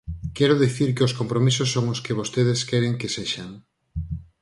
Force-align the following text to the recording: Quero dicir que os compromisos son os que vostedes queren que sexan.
Quero 0.37 0.61
dicir 0.65 0.89
que 0.95 1.05
os 1.07 1.15
compromisos 1.19 1.71
son 1.75 1.85
os 1.93 1.99
que 2.05 2.17
vostedes 2.19 2.61
queren 2.69 2.97
que 2.99 3.13
sexan. 3.15 3.51